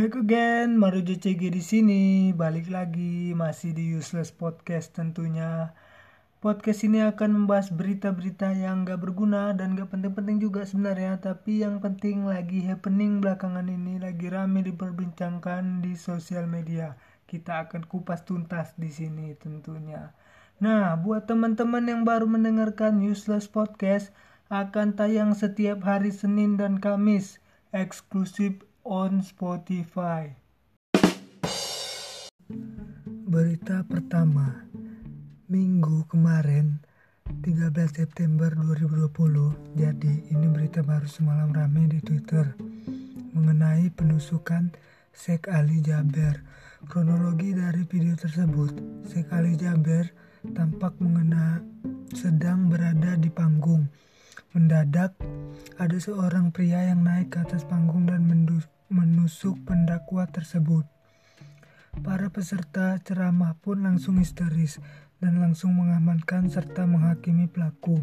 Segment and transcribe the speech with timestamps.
[0.00, 2.02] Back again, Maru JCG di sini.
[2.32, 5.76] Balik lagi masih di Useless Podcast tentunya.
[6.40, 11.84] Podcast ini akan membahas berita-berita yang gak berguna dan gak penting-penting juga sebenarnya, tapi yang
[11.84, 16.96] penting lagi happening belakangan ini lagi rame diperbincangkan di sosial media.
[17.28, 20.16] Kita akan kupas tuntas di sini tentunya.
[20.64, 24.16] Nah, buat teman-teman yang baru mendengarkan Useless Podcast
[24.48, 27.36] akan tayang setiap hari Senin dan Kamis
[27.76, 30.34] eksklusif on Spotify.
[33.30, 34.66] Berita pertama,
[35.46, 36.82] Minggu kemarin
[37.46, 42.58] 13 September 2020 jadi ini berita baru semalam rame di Twitter
[43.30, 44.74] mengenai penusukan
[45.14, 46.42] Sheikh Ali Jaber
[46.90, 48.74] kronologi dari video tersebut
[49.06, 50.10] Sheikh Ali Jaber
[50.50, 51.62] tampak mengena
[52.10, 53.86] sedang berada di panggung
[54.50, 55.14] mendadak
[55.78, 58.26] ada seorang pria yang naik ke atas panggung dan
[58.90, 60.82] menusuk pendakwa tersebut
[61.98, 64.78] para peserta ceramah pun langsung histeris
[65.18, 68.02] dan langsung mengamankan serta menghakimi pelaku.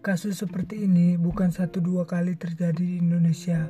[0.00, 3.68] Kasus seperti ini bukan satu dua kali terjadi di Indonesia.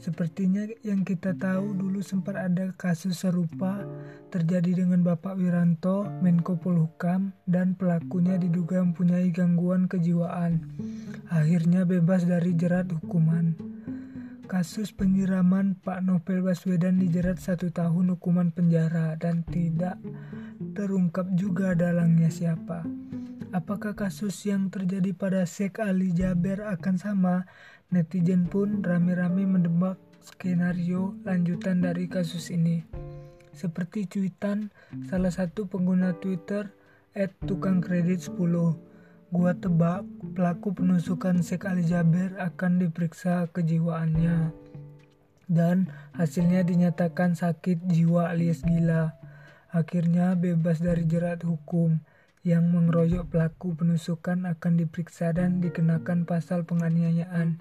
[0.00, 3.84] Sepertinya yang kita tahu dulu sempat ada kasus serupa
[4.32, 10.64] terjadi dengan Bapak Wiranto, Menko Polhukam, dan pelakunya diduga mempunyai gangguan kejiwaan.
[11.28, 13.73] Akhirnya bebas dari jerat hukuman.
[14.44, 19.96] Kasus penyiraman Pak Novel Baswedan dijerat satu tahun hukuman penjara dan tidak
[20.76, 22.84] terungkap juga dalangnya siapa.
[23.56, 27.48] Apakah kasus yang terjadi pada Sheikh Ali Jaber akan sama?
[27.88, 32.84] Netizen pun rame-rame mendebak skenario lanjutan dari kasus ini.
[33.56, 34.68] Seperti cuitan
[35.08, 36.68] salah satu pengguna Twitter
[37.48, 38.93] tukang kredit 10.
[39.34, 40.06] Gua tebak
[40.38, 44.54] pelaku penusukan Sheikh Ali Jaber akan diperiksa kejiwaannya
[45.50, 49.12] dan hasilnya dinyatakan sakit jiwa alias gila
[49.74, 51.98] akhirnya bebas dari jerat hukum.
[52.44, 57.56] Yang mengeroyok pelaku penusukan akan diperiksa dan dikenakan pasal penganiayaan.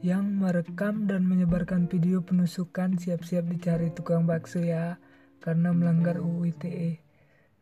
[0.00, 4.96] Yang merekam dan menyebarkan video penusukan siap-siap dicari tukang bakso ya,
[5.44, 7.04] karena melanggar UU ITE.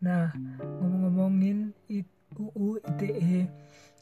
[0.06, 0.30] Nah,
[0.62, 1.74] ngomong-ngomongin
[2.34, 3.46] UU ITE,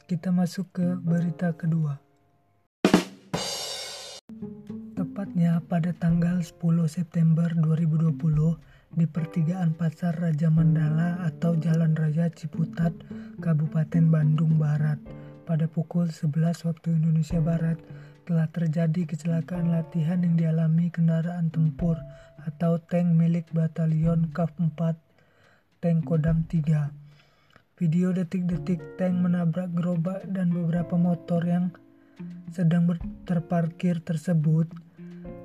[0.09, 2.01] kita masuk ke berita kedua.
[4.97, 6.57] Tepatnya pada tanggal 10
[6.89, 8.57] September 2020,
[8.97, 12.97] di pertigaan Pasar Raja Mandala atau Jalan Raya Ciputat,
[13.37, 14.97] Kabupaten Bandung Barat.
[15.45, 17.77] Pada pukul 11 waktu Indonesia Barat
[18.25, 22.01] telah terjadi kecelakaan latihan yang dialami kendaraan tempur
[22.41, 24.97] atau tank milik Batalion KAF 4
[25.77, 27.04] Tank Kodam 3.
[27.75, 31.75] Video detik-detik tank menabrak gerobak dan beberapa motor yang
[32.47, 32.87] sedang
[33.27, 34.71] terparkir tersebut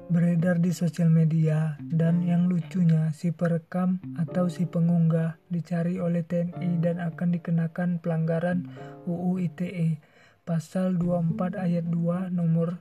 [0.07, 6.79] beredar di sosial media dan yang lucunya si perekam atau si pengunggah dicari oleh TNI
[6.79, 8.71] dan akan dikenakan pelanggaran
[9.11, 9.99] UU ITE
[10.47, 12.79] pasal 24 ayat 2 nomor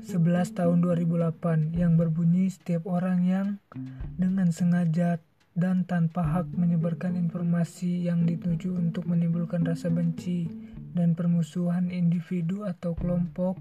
[0.00, 3.48] 11 tahun 2008 yang berbunyi setiap orang yang
[4.16, 5.20] dengan sengaja
[5.56, 10.44] dan tanpa hak menyebarkan informasi yang dituju untuk menimbulkan rasa benci
[10.92, 13.56] dan permusuhan individu atau kelompok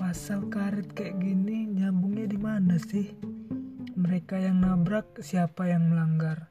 [0.00, 3.12] pasal karet kayak gini nyambungnya di mana sih?
[3.92, 6.48] Mereka yang nabrak siapa yang melanggar?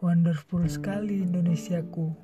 [0.00, 2.16] Wonderful sekali Indonesiaku.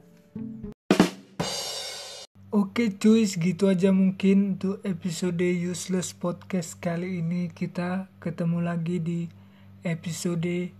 [2.56, 7.52] Oke cuy, segitu aja mungkin untuk episode Useless Podcast kali ini.
[7.52, 9.20] Kita ketemu lagi di
[9.86, 10.74] episode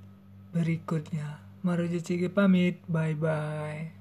[0.51, 1.39] berikutnya.
[1.63, 3.95] Maroja Cige pamit, bye-bye.